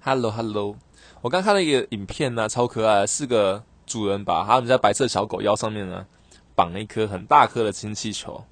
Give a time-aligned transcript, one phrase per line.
[0.00, 0.76] Hello Hello，
[1.20, 6.06] 我刚看了一个影片呢，超可爱，是个主人把他们家白色小狗腰上面呢
[6.54, 8.42] 绑了一颗很大颗的氢气球，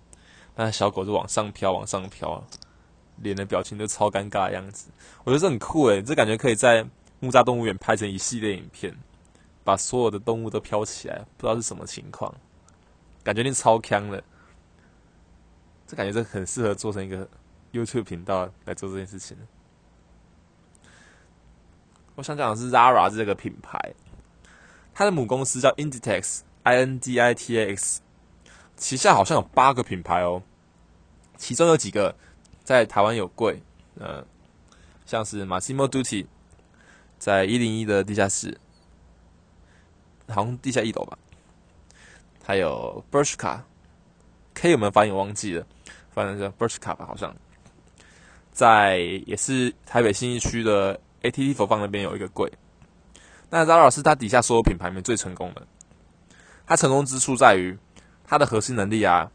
[0.56, 2.42] 那小狗就往上飘，往上飘，
[3.22, 4.90] 脸的表情都超尴尬的样子。
[5.22, 6.84] 我觉得这很酷诶，这感觉可以在
[7.20, 8.92] 木栅动物园拍成一系列影片，
[9.62, 12.34] 把所有的动物都飘起来，不知道是什么情况，
[13.22, 14.22] 感觉你超强的。
[15.86, 17.26] 这感觉这很适合做成一个
[17.72, 19.36] YouTube 频道来做这件事情。
[22.16, 23.78] 我想讲的是 Zara 这个品牌，
[24.94, 28.00] 它的母公司叫 Inditex，I N D I T A X，
[28.74, 30.42] 旗下好像有八个品牌哦，
[31.36, 32.16] 其中有几个
[32.64, 33.62] 在台湾有柜，
[34.00, 34.24] 呃，
[35.04, 36.26] 像是 Massimo Dutti，
[37.18, 38.58] 在一零一的地下室，
[40.28, 41.18] 好像地下一楼吧，
[42.42, 45.66] 还有 Bershka，K 有没有发音忘记了，
[46.14, 47.36] 反正叫 Bershka 吧，好像
[48.52, 50.98] 在也是台北新一区的。
[51.22, 52.52] ATT 佛放那边有一个柜，
[53.50, 55.66] 那 Zara 是它底下所有品牌里面最成功的。
[56.66, 57.76] 它成功之处在于
[58.24, 59.30] 它的核心能力啊，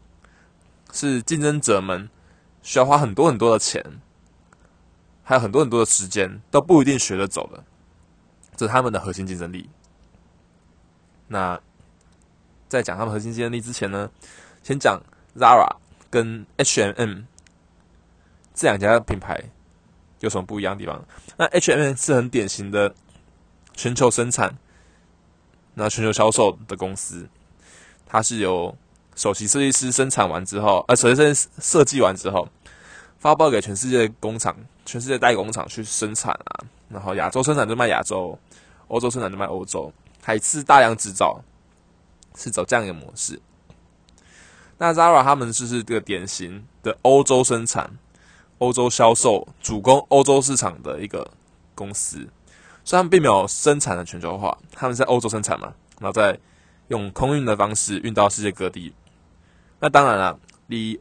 [0.92, 2.08] 是竞争者们
[2.62, 3.82] 需要花很多很多的钱，
[5.22, 7.64] 还有很多很多的时间都不一定学得走的，
[8.56, 9.68] 这是他们的核心竞争力。
[11.28, 11.58] 那
[12.68, 14.10] 在讲他们核心竞争力之前呢，
[14.62, 15.00] 先讲
[15.36, 15.76] Zara
[16.10, 17.22] 跟 H&M
[18.54, 19.42] 这两家品牌。
[20.22, 21.04] 有什么不一样的地方？
[21.36, 22.94] 那 H&M 是很典型的
[23.74, 24.56] 全球生产、
[25.74, 27.28] 那全球销售的公司。
[28.06, 28.76] 它是由
[29.16, 32.48] 首席设计师生产完之后，呃，首席设计设计完之后，
[33.18, 34.56] 发包给全世界工厂、
[34.86, 36.64] 全世界代工厂去生产啊。
[36.88, 38.38] 然后亚洲生产就卖亚洲，
[38.86, 41.42] 欧洲生产就卖欧洲，还是大量制造，
[42.36, 43.40] 是走这样一个模式。
[44.78, 47.90] 那 Zara 他们就是这个典型的欧洲生产。
[48.58, 51.28] 欧洲销售主攻欧洲市场的一个
[51.74, 52.26] 公司，
[52.84, 56.38] 虽然并没有生产的全球化，他们在欧洲生产嘛，然后再
[56.88, 58.94] 用空运的方式运到世界各地。
[59.80, 60.38] 那当然了，
[60.68, 61.00] 离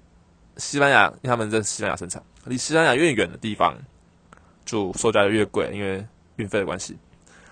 [0.57, 3.77] 西班牙，因为他们在西班牙生产，离西班牙越远的地方，
[4.65, 6.03] 就售价就越贵，因为
[6.37, 6.97] 运费的关系。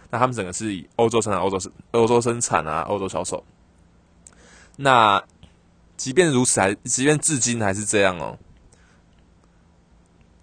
[0.10, 3.44] 那他们整个是以欧洲生产、欧洲生、欧洲生产啊，欧洲销售。
[4.76, 5.24] 那
[5.98, 8.38] 即便如此，还即便至今还是这样哦。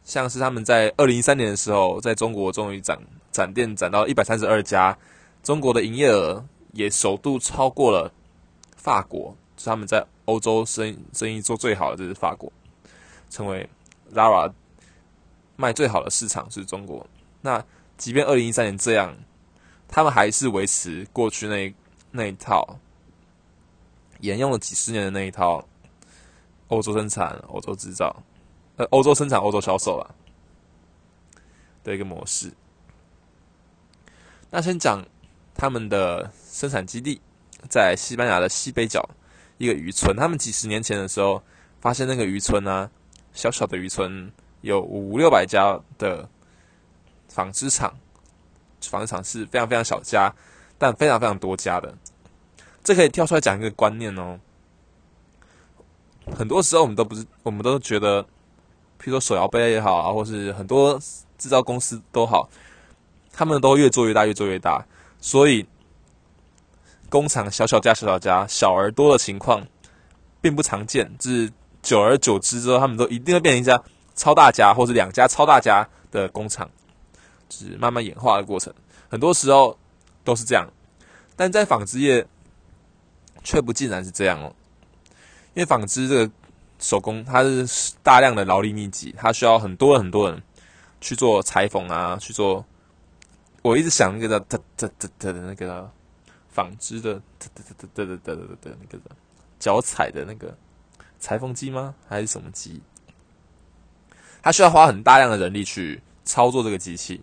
[0.06, 2.96] 像是他们在二零一三年的时候，在中国终于展
[3.32, 4.96] 展店展到一百三十二家，
[5.42, 8.10] 中国的营业额也首度超过了
[8.76, 12.50] 法国，是他们在欧洲生生意做最好的，这是法国，
[13.28, 13.68] 成为
[14.14, 14.52] Zara
[15.56, 17.04] 卖最好的市场是中国。
[17.40, 17.62] 那
[17.98, 19.12] 即便二零一三年这样，
[19.88, 21.74] 他们还是维持过去那
[22.12, 22.78] 那一套，
[24.20, 25.66] 沿用了几十年的那一套
[26.68, 28.14] 欧洲生产、欧洲制造。
[28.76, 30.04] 呃，欧洲生产、欧洲销售啊
[31.82, 32.52] 的一个模式。
[34.50, 35.02] 那先讲
[35.54, 37.18] 他们的生产基地，
[37.70, 39.08] 在西班牙的西北角
[39.56, 40.14] 一个渔村。
[40.14, 41.42] 他们几十年前的时候，
[41.80, 42.90] 发现那个渔村呢，
[43.32, 46.28] 小小的渔村有五六百家的
[47.28, 47.98] 纺织厂，
[48.82, 50.30] 纺织厂是非常非常小家，
[50.76, 51.96] 但非常非常多家的。
[52.84, 54.38] 这可以跳出来讲一个观念哦。
[56.36, 58.26] 很多时候我们都不是，我们都觉得。
[58.98, 60.98] 比如说手摇杯也好啊，或是很多
[61.38, 62.48] 制造公司都好，
[63.32, 64.84] 他们都越做越大，越做越大，
[65.20, 65.66] 所以
[67.08, 69.64] 工厂小小家、小小家、小而多的情况
[70.40, 71.10] 并不常见。
[71.18, 71.52] 就是
[71.82, 73.80] 久而久之之后，他们都一定会变成一家
[74.14, 76.68] 超大家，或者两家超大家的工厂，
[77.48, 78.72] 就是慢慢演化的过程。
[79.08, 79.78] 很多时候
[80.24, 80.66] 都是这样，
[81.36, 82.26] 但在纺织业
[83.44, 84.52] 却不尽然是这样哦，
[85.54, 86.32] 因为纺织这个。
[86.78, 90.42] 手工，它是大量的劳力密集，它需要很多很多人
[91.00, 92.64] 去做裁缝啊，去做。
[93.62, 95.90] 我一直想那个的，的的的的那个
[96.50, 99.16] 纺织的，的的的的的的的那个的
[99.58, 100.56] 脚踩的那个
[101.18, 101.94] 裁缝机吗？
[102.06, 102.80] 还是什么机？
[104.42, 107.20] 它需要花很大量的人力去操作这个机器，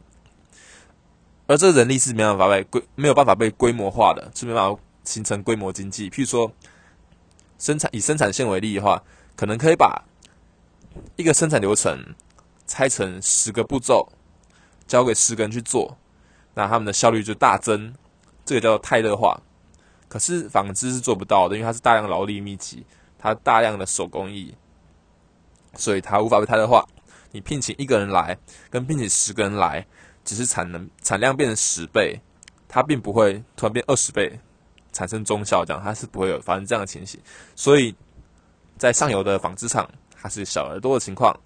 [1.48, 6.10] 而这个人力是没办法被规没有办法被规模化的，是没办法形成规模经济。
[6.10, 6.52] 譬如说，
[7.58, 9.02] 生产以生产线为例的话。
[9.36, 10.04] 可能可以把
[11.16, 12.16] 一个生产流程
[12.68, 14.08] 拆成十个步骤，
[14.88, 15.98] 交给十个人去做，
[16.54, 17.94] 那他们的效率就大增。
[18.46, 19.40] 这个叫做泰勒化。
[20.08, 22.86] 可是纺织是做不到的，因为它是大量劳力密集，
[23.18, 24.54] 它大量的手工艺，
[25.74, 26.88] 所以它无法被泰勒化。
[27.32, 28.38] 你聘请一个人来，
[28.70, 29.86] 跟聘请十个人来，
[30.24, 32.22] 只是产能产量变成十倍，
[32.68, 34.40] 它并不会突然变二十倍，
[34.92, 37.20] 产生中效这样，它是不会有发生这样的情形。
[37.56, 37.96] 所以。
[38.78, 41.38] 在上游的纺织厂，它是小而多的情况。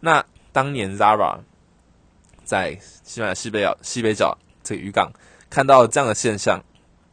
[0.00, 1.38] 那当年 Zara
[2.44, 5.10] 在西班牙西北角西北角这个渔港
[5.50, 6.62] 看到这样的现象，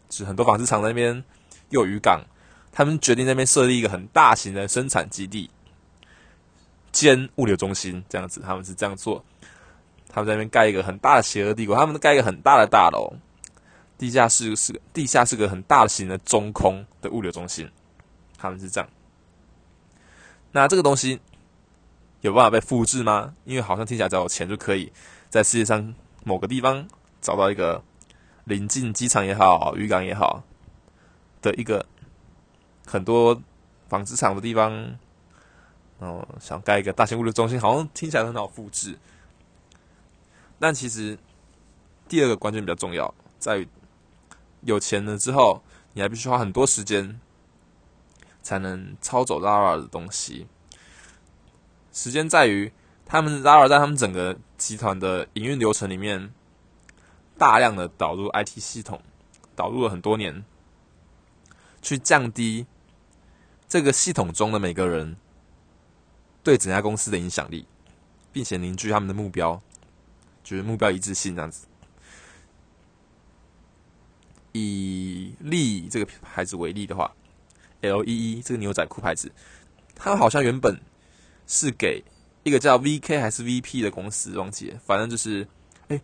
[0.09, 1.23] 是很多纺织厂那边
[1.69, 2.21] 有渔港，
[2.71, 5.49] 他们决定那边设立一个很大型的生产基地
[6.91, 9.23] 兼物流中心，这样子他们是这样做。
[10.09, 13.11] 他们在那边盖一个很大的邪恶帝国，他们盖一个很大的大楼，
[13.97, 17.67] 地下室是个地下是个很大型的中空的物流中心，
[18.37, 18.87] 他们是这样。
[20.53, 21.19] 那这个东西
[22.21, 23.35] 有办法被复制吗？
[23.43, 24.93] 因为好像听起来只要有钱就可以
[25.29, 26.87] 在世界上某个地方
[27.19, 27.83] 找到一个
[28.45, 30.43] 临近机场也好、渔港也好
[31.41, 31.85] 的一个
[32.85, 33.41] 很多
[33.89, 34.71] 纺织厂的地方，
[35.99, 38.97] 然后想盖一个大型物流中心，好像听起来很好复制。
[40.59, 41.17] 但其实
[42.07, 43.67] 第二个关键比较重要，在
[44.61, 45.61] 有钱了之后，
[45.93, 47.19] 你还必须花很多时间
[48.43, 50.45] 才能抄走 Zara 的东西。
[51.91, 52.71] 时间在于
[53.05, 56.31] 他们 Zara 在他们整个集团的营运流程里面，
[57.37, 59.01] 大量的导入 IT 系统，
[59.55, 60.45] 导入了很多年，
[61.81, 62.67] 去降低
[63.67, 65.17] 这个系统中的每个人
[66.43, 67.65] 对整家公司的影响力，
[68.31, 69.61] 并且凝聚他们的目标。
[70.43, 71.65] 就是目标一致性这样子。
[74.51, 77.15] 以利这个牌子为例的话
[77.83, 79.31] ，L E E 这个牛仔裤牌子，
[79.95, 80.75] 它好像原本
[81.45, 82.03] 是给
[82.41, 85.47] 一个叫 V K 还是 V P 的公司，忘记了，反正就是
[85.89, 86.01] 哎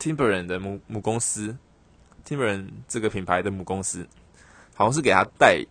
[0.00, 1.56] ，Timberland 的母母公司
[2.26, 4.04] ，Timberland 这个品牌的母公司，
[4.74, 5.64] 好像是给他代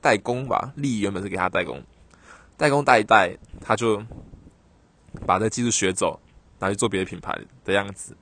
[0.00, 0.72] 代工吧。
[0.76, 1.82] 利益原本是给他代工，
[2.56, 4.02] 代工代一代，他就
[5.26, 6.18] 把这技术学走。
[6.60, 7.32] 拿去做别的品牌
[7.64, 8.16] 的样子，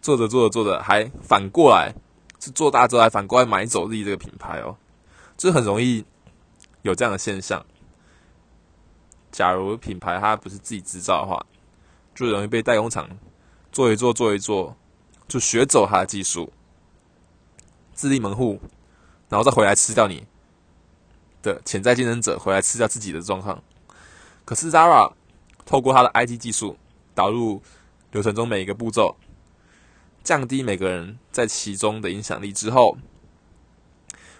[0.00, 1.94] 做着做着做着，还反过来
[2.40, 4.76] 是做大之后还反过来买走自己这个品牌哦，
[5.42, 6.04] 就很容易
[6.82, 7.66] 有这样的现象。
[9.32, 11.44] 假如品牌它不是自己制造的话，
[12.14, 13.08] 就容易被代工厂
[13.72, 14.76] 做一做做一做，
[15.26, 16.52] 就学走它的技术，
[17.92, 18.60] 自立门户，
[19.28, 20.26] 然后再回来吃掉你
[21.42, 23.60] 的潜在竞争者，回来吃掉自己的状况。
[24.44, 25.12] 可是 Zara
[25.64, 26.76] 透过它的 IT 技术。
[27.14, 27.60] 导入
[28.10, 29.16] 流程中每一个步骤，
[30.24, 32.96] 降低每个人在其中的影响力之后，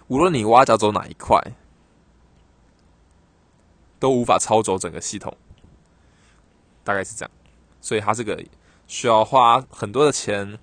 [0.07, 1.41] 无论你挖角走哪一块，
[3.99, 5.35] 都无法抄走整个系统。
[6.83, 7.31] 大概是这样，
[7.79, 8.43] 所以它这个
[8.87, 10.59] 需要花很多的钱、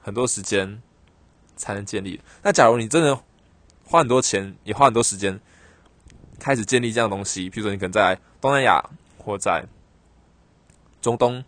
[0.00, 0.82] 很多时间
[1.56, 2.20] 才能建立。
[2.42, 3.18] 那假如你真的
[3.84, 5.40] 花很多钱，也花很多时间，
[6.38, 8.82] 开始建立这样的东西，比如说你可能在东南亚
[9.18, 9.64] 或在。
[11.02, 11.44] 中东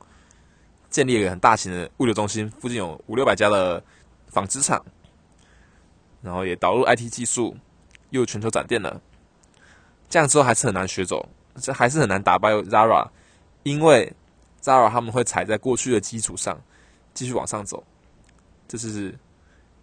[0.91, 3.81] 建立一个很大型的物流中心，附近有五六百家的
[4.27, 4.85] 纺织厂，
[6.25, 7.55] 然后也导入 IT 技术，
[8.09, 8.99] 又全球展店了。
[10.09, 11.29] 这样之后还是很难学走，
[11.61, 13.07] 这还是很难打败 Zara，
[13.63, 14.11] 因为
[14.63, 16.59] Zara 他们会踩在过去的基础上
[17.13, 17.85] 继续往上走，
[18.67, 19.15] 这是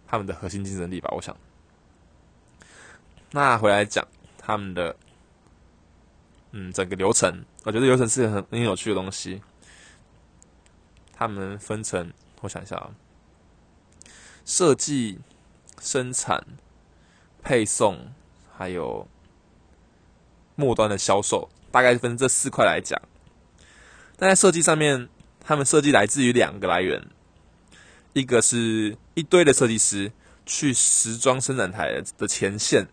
[0.06, 1.08] 他们的核心竞争力吧？
[1.14, 1.36] 我想。
[3.30, 4.06] 那回来讲
[4.36, 4.96] 他们的，
[6.50, 9.40] 嗯，整个流程，我觉得流程是很很有趣的东西。
[11.12, 12.90] 他们分成，我想一下啊，
[14.44, 15.20] 设计、
[15.82, 16.46] 生产、
[17.42, 18.12] 配送，
[18.56, 19.08] 还有
[20.54, 23.00] 末端的销售，大概分这四块来讲。
[24.16, 25.08] 但在设计上面，
[25.40, 27.04] 他们设计来自于两个来源，
[28.12, 30.12] 一个是一堆的设计师
[30.46, 32.86] 去时装生产台的前线，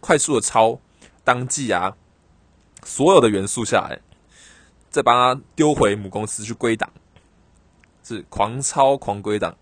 [0.00, 0.78] 快速的抄
[1.24, 1.96] 当季啊
[2.84, 3.98] 所有的元素下来，
[4.90, 6.92] 再把它丢回母公司去归档。
[8.06, 9.56] 是狂抄狂归档，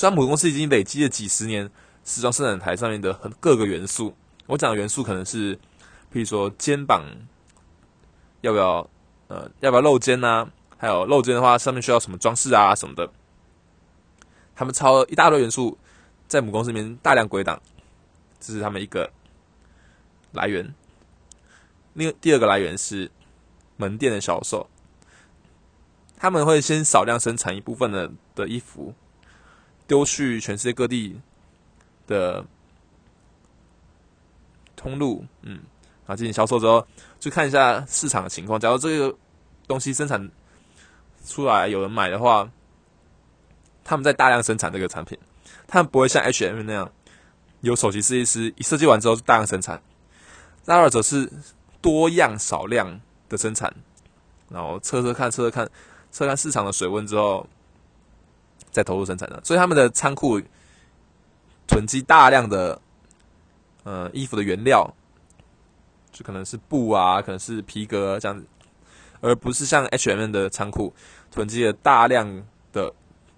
[0.00, 1.70] 虽然母公司已经累积了几十年
[2.06, 4.16] 时装生产台上面的很各个元素，
[4.46, 5.54] 我讲的元素可能是，
[6.10, 7.04] 譬如说肩膀
[8.40, 8.88] 要不要
[9.28, 13.12] 呃要不要露肩呐，还有露肩的话上面需要什么装饰啊什么的，
[14.54, 15.76] 他们抄了一大堆元素
[16.26, 17.60] 在母公司里面大量归档，
[18.40, 19.12] 这是他们一个
[20.32, 20.74] 来源。
[21.92, 23.10] 另第二个来源是
[23.76, 24.66] 门店的销售。
[26.16, 28.94] 他们会先少量生产一部分的的衣服，
[29.90, 31.20] 丢去全世界各地
[32.06, 32.44] 的
[34.76, 35.54] 通路，嗯，
[36.06, 36.86] 然后进行销售之后，
[37.18, 38.60] 去看一下市场的情况。
[38.60, 39.12] 假如这个
[39.66, 40.30] 东西生产
[41.26, 42.48] 出来有人买的话，
[43.82, 45.18] 他们在大量生产这个产品，
[45.66, 46.88] 他们不会像 H&M 那样
[47.62, 49.82] 有首席设计师一设计完之后就大量生产。
[50.66, 51.28] 那二者是
[51.80, 53.74] 多样少量的生产，
[54.50, 55.68] 然后测测看，测测看。
[56.12, 57.44] 测看市场的水温之后，
[58.70, 60.40] 在投入生产的，所以他们的仓库
[61.66, 62.80] 囤积大量的
[63.84, 64.88] 呃衣服的原料，
[66.12, 68.46] 就可能是布啊，可能是皮革这样子，
[69.20, 70.92] 而不是像 H&M 的仓库
[71.30, 72.26] 囤积了大量
[72.72, 72.92] 的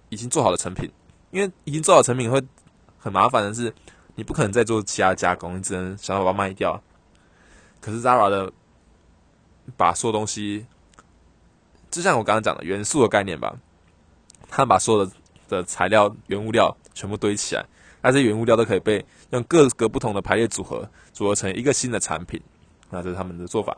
[0.09, 0.91] 已经做好的成品，
[1.31, 2.41] 因为已经做好成品会
[2.97, 3.73] 很麻烦的是，
[4.15, 6.81] 你不可能再做其他加工，你只能想办法卖掉。
[7.81, 8.51] 可是 Zara 的
[9.75, 10.65] 把所有东西，
[11.91, 13.55] 就像我刚刚讲的元素的概念吧，
[14.49, 15.11] 他把所有的
[15.53, 17.65] 的材料原物料全部堆起来，
[18.01, 22.41] 那这些原物料都可以被用各个不同的排列组合组合成一个新的产品。
[22.89, 23.77] 那这是他们的做法。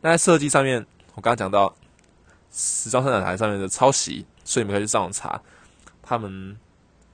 [0.00, 1.74] 那在设计上面，我刚刚讲到
[2.52, 5.40] 时装生产台上面的抄袭，所以你们可以去上网查
[6.02, 6.56] 他们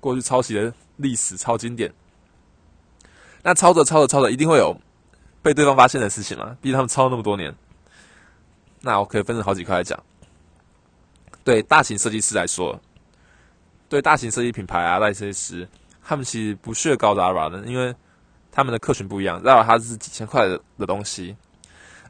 [0.00, 1.92] 过去抄袭的历史，超经典。
[3.42, 4.76] 那抄着抄着抄着，一定会有
[5.42, 6.56] 被对方发现的事情嘛？
[6.60, 7.54] 毕竟他们抄了那么多年。
[8.82, 9.98] 那我可以分成好几块来讲。
[11.42, 12.78] 对大型设计师来说，
[13.90, 15.68] 对大型设计品牌啊，大型设计师，
[16.02, 17.92] 他们其实不屑高 Zara 的，因为
[18.52, 21.36] 他们的客群不一样，Zara 它是几千块的的东西，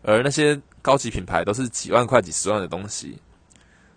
[0.03, 3.19] 而那些高级品牌都是几万块、几十万的东西，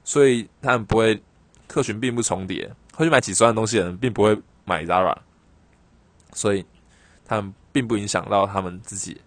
[0.05, 1.21] 所以他们不会
[1.67, 5.17] 客群并不重叠，会去买几十万东西的人并不会买 Zara，
[6.31, 6.65] 所以
[7.25, 9.19] 他们并不影响到他们自己。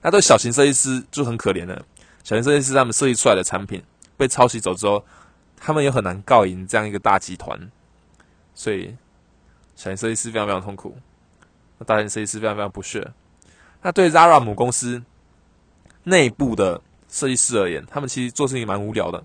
[0.00, 1.84] 那对小型设计师就很可怜了，
[2.22, 3.82] 小型设计师他们设计出来的产品
[4.16, 5.04] 被抄袭走之后，
[5.56, 7.58] 他们也很难告赢这样一个大集团，
[8.54, 8.96] 所以
[9.76, 10.96] 小型设计师非常非常痛苦，
[11.78, 13.12] 那大型设计师非常非常不屑。
[13.82, 15.02] 那对 Zara 母公司
[16.04, 19.22] 内部的设计师而言，他们其实做事情蛮无聊的，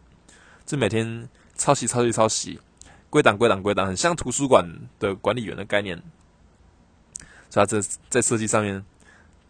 [0.65, 2.59] 就每天抄袭、抄袭、抄袭，
[3.09, 4.65] 归档、归档、归档，很像图书馆
[4.99, 6.01] 的管理员的概念。
[7.49, 8.83] 所以，这在设计上面，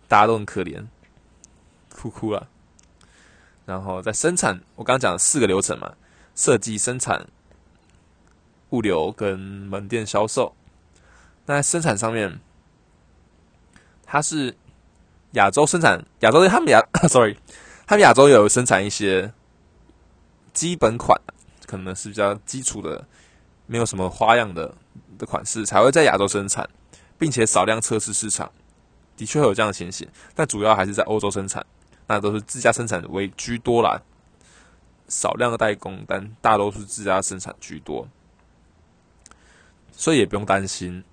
[0.07, 0.85] 大家都很可怜，
[1.93, 2.47] 哭哭了。
[3.65, 5.93] 然后在生产，我刚刚讲了四个流程嘛：
[6.33, 7.27] 设计、生产、
[8.69, 10.55] 物流跟门店销售。
[11.45, 12.39] 那在生产上面，
[14.05, 14.55] 它是
[15.31, 17.35] 亚洲生产，亚洲的他们亚， sorry，
[17.87, 19.31] 他们亚洲有生产一些
[20.53, 21.19] 基本款，
[21.65, 23.05] 可能是比较基础的，
[23.65, 24.75] 没有什么花样的
[25.17, 26.67] 的款式，才会在亚洲生产，
[27.17, 28.51] 并且少量测试市场，
[29.17, 31.65] 的确会有这样的情形，但主要还是在欧洲生产，
[32.05, 33.99] 那都是自家生产为居多啦，
[35.07, 38.07] 少量的代工，但大多数自家生产居多，
[39.99, 41.03] 所以也不用担心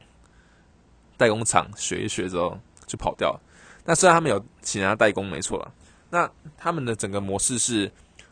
[1.16, 3.37] 代工厂学一学之后就跑掉。
[3.85, 5.75] 那虽然他们有请人家代工，没错了，
[6.09, 7.90] 那他们的整个模式是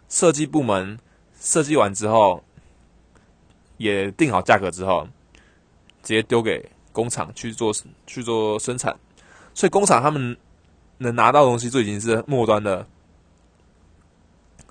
[0.08, 0.96] 设计部门
[1.40, 2.40] 设计完之后，
[3.78, 5.04] 也定好价格之后，
[6.04, 7.74] 直接丢给工厂去做
[8.06, 8.96] 去做生产，
[9.54, 10.36] 所以工厂他们
[10.98, 12.86] 能拿到的东西就已经是末端的，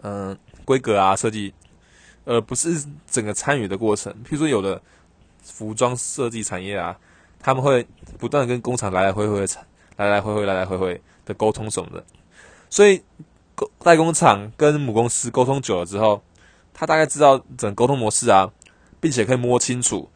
[0.01, 1.53] 嗯，规格啊设计，
[2.23, 4.13] 而不是整个参与的过程。
[4.23, 4.81] 譬如说有的
[5.43, 6.97] 服装设计产业啊，
[7.39, 7.85] 他们会
[8.17, 9.47] 不断跟工厂来来回回的
[9.97, 12.03] 来来回回、来来回回的沟通什么的，
[12.69, 13.03] 所以
[13.83, 16.21] 代工厂跟母公司沟通久了之后，
[16.73, 18.51] 他大概知道整个沟通模式啊，
[18.99, 20.09] 并且可以摸清楚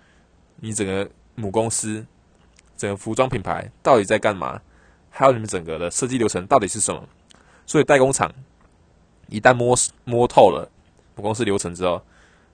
[0.55, 2.03] 你整个母公司、
[2.75, 4.60] 整个服装品牌到底在干嘛，
[5.10, 7.03] 还有你们整个的设计流程到底是什么。
[7.65, 8.31] 所以代工厂
[9.27, 10.67] 一旦摸摸透了
[11.15, 12.01] 母公司流程之后，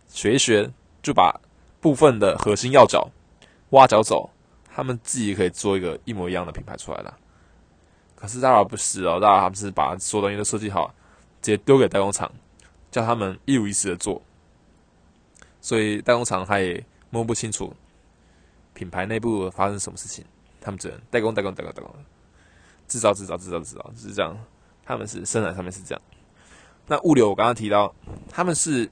[0.10, 0.70] 学一学
[1.01, 1.39] 就把
[1.84, 3.08] 部分的核心要角
[3.70, 4.28] 挖角走。
[4.75, 7.16] 他们自己可以做一个一模一样的品牌出来了，
[8.16, 10.88] 可是 Zara 不是哦，Zara 他们是把所有东西都设计好，
[11.44, 12.32] 直接丢给代工厂，
[12.90, 14.20] 叫他们一五一十的做，
[15.62, 17.72] 所以代工厂他也摸不清楚
[18.74, 20.25] 品牌内部发生什么事情，
[20.60, 21.94] 他们只能代工代工代工代工，
[22.88, 24.36] 制造制造制造制造，就是这样，
[24.84, 26.02] 他们是生产上面是这样。
[26.88, 27.94] 那物流我刚刚提到，
[28.28, 28.90] 他们是，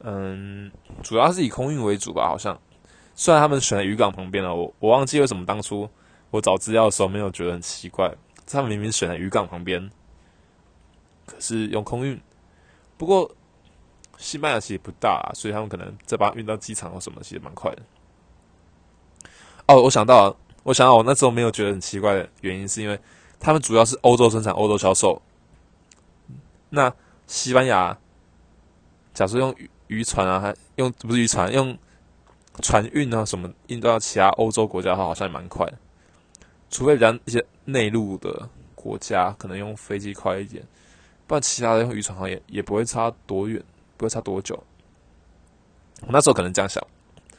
[0.00, 0.70] 嗯，
[1.02, 2.58] 主要是以空运为主吧，好像。
[3.14, 5.90] 虽然他们选在渔港旁边了，我我忘记为什么当初
[6.30, 8.14] 我找资料的时候没有觉得很奇怪。
[8.46, 9.90] 他们明明选在渔港旁边，
[11.26, 12.18] 可是用空运。
[12.96, 13.30] 不过
[14.16, 17.82] 西班牙其实不大，所以他们可能再把运到机场或什么，其实蛮快的。
[19.66, 22.98] 哦，我想到，我想到我那时候没有觉得很奇怪的原因，是因为
[23.38, 25.20] 他们主要是欧洲生产、欧洲销售。
[26.70, 26.94] 那
[27.26, 27.98] 西班牙，
[29.12, 29.54] 假如用
[29.88, 31.76] 渔船啊，还用不是渔船用。
[32.60, 35.74] 船运啊，什么运到其他欧洲国家的话，好像也蛮快的。
[36.68, 40.60] 除非比较一些内陆的国家，可能用飞机快一点，
[41.28, 43.62] 不然其他的用渔船好像也也不会差多远，
[43.96, 44.60] 不会差多久。
[46.00, 46.84] 我那时候可能这样想，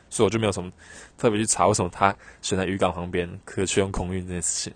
[0.09, 0.71] 所以我就没有什么
[1.17, 4.73] 特别去查为什么他选在渔港旁边，可去用空运这件事情。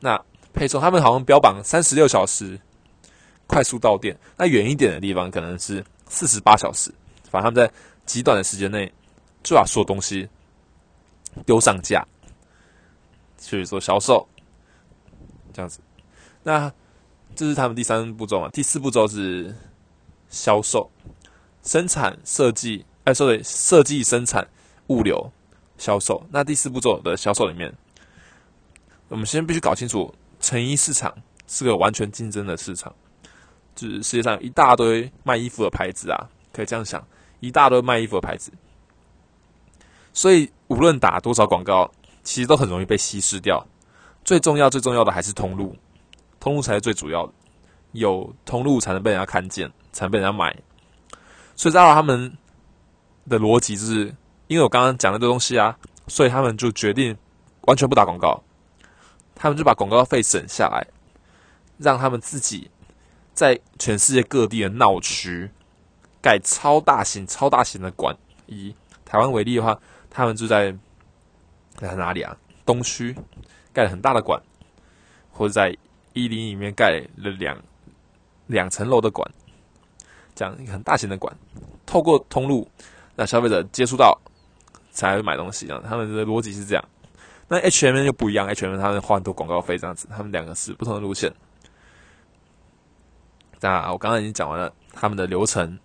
[0.00, 0.18] 那
[0.54, 2.58] 配送他们好像标榜三十六小时
[3.46, 6.92] 快速到店，那远一点的地方可能是四十八小时，
[7.30, 7.72] 反正他们在
[8.04, 8.92] 极短的时间内。
[9.42, 10.28] 就把所有东西
[11.44, 12.04] 丢上架
[13.38, 14.26] 去做销售，
[15.52, 15.78] 这样子。
[16.42, 16.68] 那
[17.36, 18.48] 这是他们第三步骤嘛？
[18.48, 19.54] 第四步骤是
[20.28, 20.90] 销售。
[21.62, 24.44] 生产设计，哎，sorry，设计生产
[24.88, 25.30] 物流
[25.78, 26.26] 销售。
[26.28, 27.72] 那第四步骤的销售里面，
[29.06, 32.92] 我们先必须搞清楚，成衣市场是个完全竞争的市场，
[33.76, 37.06] 就是世界上一大堆卖衣服的牌子啊，可以这样想，
[37.38, 38.50] 一大堆卖衣服的牌子。
[40.12, 41.88] 所以无论打多少广告，
[42.24, 43.64] 其实都很容易被稀释掉。
[44.24, 45.76] 最重要、最重要的还是通路，
[46.40, 47.32] 通路才是最主要的。
[47.92, 50.56] 有通路才能被人家看见，才能被人家买。
[51.54, 52.36] 所以，Zara 他们
[53.28, 54.14] 的逻辑就是，
[54.48, 55.78] 因为我刚刚讲的这东西啊，
[56.08, 57.16] 所以他们就决定
[57.62, 58.42] 完全不打广告。
[59.34, 60.86] 他们就把广告费省下来，
[61.78, 62.70] 让他们自己
[63.36, 65.48] 在全世界各地的闹区
[66.22, 68.16] 盖超大型、超大型的馆。
[68.46, 68.74] 以
[69.04, 69.78] 台湾为例的话，
[70.08, 70.74] 他们就在
[71.74, 72.34] 在哪里啊？
[72.64, 73.14] 东区
[73.74, 74.42] 盖了很大的馆，
[75.30, 75.68] 或者在
[76.14, 77.56] 伊犁里面盖了两
[78.46, 79.30] 两层楼的馆。
[80.34, 81.36] 这样一个很大型的馆，
[81.84, 82.66] 透过通路
[83.14, 84.18] 让消费者接触到，
[84.90, 85.66] 才会买东西。
[85.66, 86.84] 这样他们的逻辑是这样。
[87.48, 91.32] 那 H M 就不一样，H M 他们花很多广告费，这样子，他们两个是不同的路线。
[93.60, 95.78] 那我刚刚已经讲完了他们的流程，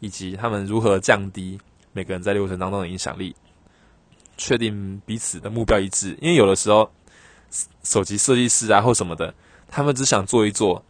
[0.00, 1.58] 以及他们如何降低
[1.92, 3.34] 每个人在流程当中的影响力，
[4.36, 6.16] 确定彼此的目标一致。
[6.20, 6.90] 因为有的时候，
[7.82, 9.34] 手机设计师啊或什么的，
[9.68, 10.84] 他们只想做一做，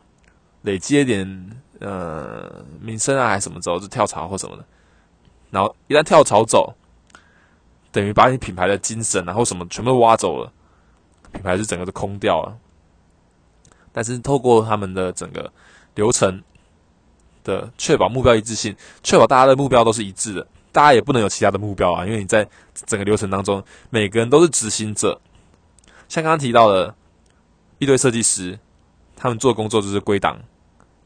[0.63, 1.63] 累积一点。
[1.81, 4.65] 呃，名声啊，还是什么走就跳槽或什么的，
[5.51, 6.73] 然后一旦跳槽走，
[7.91, 10.53] 等于把你品牌的精神啊或什么全部挖走了，
[11.33, 12.57] 品牌是整个都空掉了。
[13.91, 15.53] 但是透过他们的整个
[15.95, 16.43] 流程
[17.45, 22.49] 的确保目标一致性，确保大家的目标都是一致的，大家也不能有其他的目标啊，因为你在
[22.87, 25.21] 整个流程当中，每个人都是执行者。
[26.09, 26.95] 像刚刚提到的
[27.79, 28.59] 一堆设计师，
[29.17, 30.39] 他们做工作就是归档。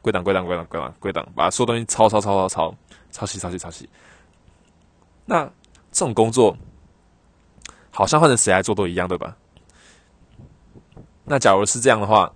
[0.02, 2.76] 归档归档归档归档归档，把所有东西抄抄抄抄抄
[3.10, 3.88] 抄袭抄袭抄袭。
[5.24, 5.44] 那
[5.90, 6.56] 这种工作，
[7.90, 9.36] 好像换成谁来做都一样，对吧？
[11.24, 12.32] 那假如是这样的话，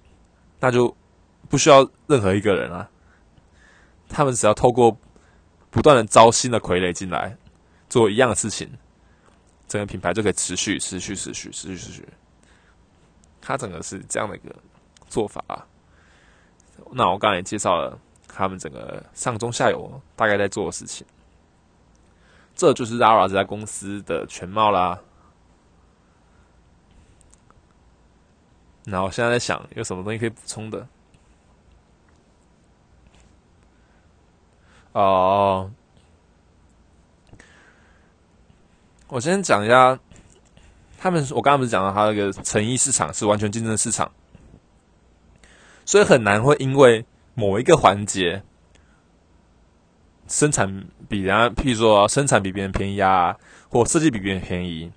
[0.58, 0.92] 那就
[1.50, 2.88] 不需要任何一个人啊。
[4.08, 4.96] 他们只要透过
[5.70, 7.36] 不断的招新的傀儡进来，
[7.88, 8.68] 做一样的事情，
[9.68, 12.08] 整个品牌就可以持续持续持续持续持续。
[13.40, 14.54] 他整个是这样的一个
[15.08, 15.66] 做法啊。
[16.90, 21.06] 那我刚才也介绍了他们整个上中下游大概在做的事情，
[22.56, 24.98] 这就是 Zara 这家公司的全貌啦。
[28.84, 30.88] 那我现在在想有什么东西可以补充的？
[34.92, 35.70] 哦，
[39.08, 39.98] 我先讲一下，
[40.98, 44.10] 他们我刚刚不是讲到他那个成衣市场是完全竞争市场。
[45.84, 48.42] 所以很难会因为某一个环节
[50.28, 53.36] 生产比人家，譬如说生产比别人便宜啊，
[53.68, 54.92] 或设计比别人便宜，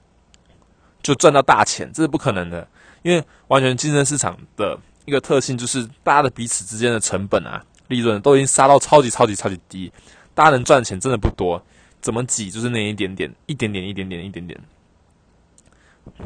[1.01, 2.67] 就赚到大钱，这是不可能的。
[3.01, 9.91] 因为完全竞争市场的一个特性就是，大家的彼此之间的成本啊、利润都已经杀到超级超级超级低，
[10.34, 11.62] 大家能赚钱真的不多，
[12.02, 14.60] 怎么挤就是那一点点、一点点、一点点、一点点。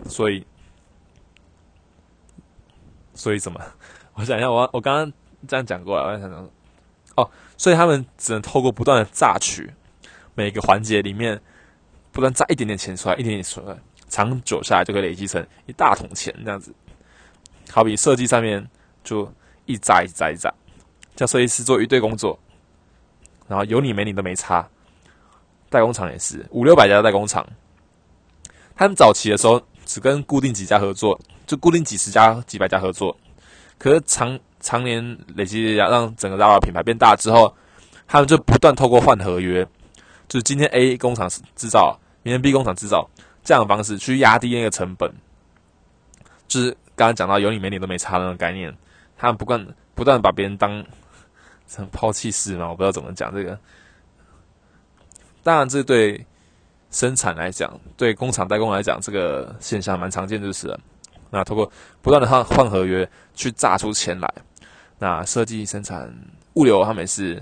[0.09, 0.45] 所以，
[3.13, 3.61] 所以怎么？
[4.13, 5.13] 我想一下，我我刚刚
[5.47, 6.49] 这样讲过了，我想想，
[7.15, 9.71] 哦，所以他们只能透过不断的榨取
[10.33, 11.39] 每个环节里面，
[12.11, 16.73] 不断榨一点点钱出来，一点点出来，长久下来就可以累积成一大桶钱这样子。
[17.69, 18.67] 好比设计上面
[19.03, 19.31] 就
[19.65, 20.51] 一扎一扎一扎，
[21.17, 22.39] 叫设计师做一堆工作，
[23.49, 24.65] 然后有你没你都没差。
[25.69, 27.45] 代工厂也是五六百家代工厂，
[28.73, 33.13] 他们早期的时候只跟固定几家合作，就固定几十家、几百家合作。
[33.77, 37.53] 可是长常年累积，让整个 Zara 品牌变大之后，
[38.07, 39.67] 他们就不断透过换合约，
[40.29, 43.09] 就是今天 A 工厂制造，明天 B 工厂制造
[43.43, 45.11] 这样的方式去压低那个成本。
[46.47, 48.73] 就是刚刚讲到有你没你都没差那种概念，
[49.17, 50.81] 他们不断不断把别人当
[51.91, 53.59] 抛弃式嘛，我不知道怎么讲这个。
[55.43, 56.25] 当然，这对
[56.91, 60.79] 生产来讲，对工厂代工来讲，这个现象蛮常见，就是了。
[61.29, 61.69] 那通过
[62.01, 64.33] 不断的换换合约去榨出钱来，
[64.97, 66.13] 那设计生产
[66.53, 67.41] 物流他们是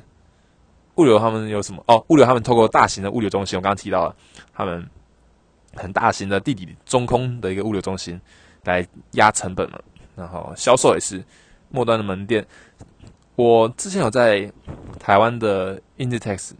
[0.96, 2.04] 物流他们有什么哦？
[2.10, 4.16] 物流他们透过大型的物流中心，我刚刚提到了
[4.54, 4.88] 他们
[5.76, 8.20] 很大型的地底中空的一个物流中心
[8.64, 9.80] 来压成本嘛。
[10.16, 11.24] 然后销售也是
[11.70, 12.46] 末端的门店。
[13.36, 14.52] 我之前有在
[15.00, 16.52] 台湾的 Inditex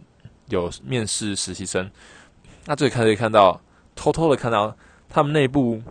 [0.48, 1.90] 有面试实习生，
[2.64, 3.60] 那这里可以看到
[3.94, 4.76] 偷偷的看到
[5.08, 5.82] 他们内部。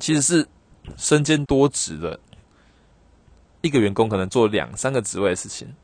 [0.00, 0.46] 其实是
[0.96, 2.20] 身兼多职的，
[3.62, 5.74] 一个员工可能做两三个职位的事情。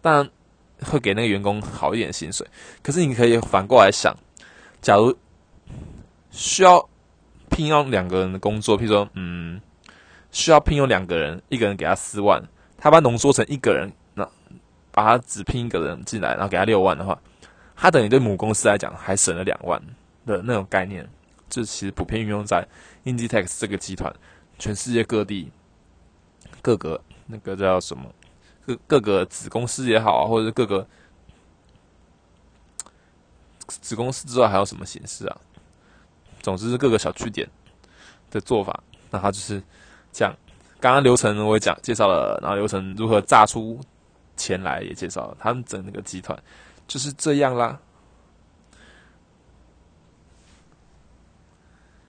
[0.00, 0.28] 当然，
[0.80, 2.44] 会给那个员工好一点薪水。
[2.82, 4.12] 可是你可以反过来想，
[4.80, 5.16] 假如
[6.32, 6.88] 需要
[7.50, 9.60] 聘用两个人的工作，譬如说，嗯，
[10.32, 12.42] 需要聘用两个人，一个人给他四万，
[12.82, 14.28] 他把浓缩成一个人，那
[14.90, 17.16] 把他只聘一个人进来，然后给他六万的话，
[17.76, 19.80] 他等于对母公司来讲还省了两万
[20.26, 21.08] 的那种概念。
[21.48, 22.66] 这其实普遍运用在
[23.04, 24.12] Inditex 这个集团，
[24.58, 25.52] 全世界各地
[26.60, 28.12] 各个那个叫什么
[28.66, 30.84] 各各个子公司也好啊，或者是各个
[33.68, 35.40] 子公司之外还有什么形式啊？
[36.40, 37.48] 总之是各个小据点
[38.28, 38.82] 的做法。
[39.12, 39.62] 那他就是
[40.12, 40.36] 这样。
[40.82, 43.78] 刚刚流程我也讲介绍了，然后流程如何炸出
[44.36, 45.36] 钱来也介绍了。
[45.38, 46.36] 他们整个集团
[46.88, 47.78] 就是这样啦。